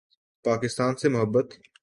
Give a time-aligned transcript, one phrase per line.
[0.45, 1.47] پاکستان سے محبت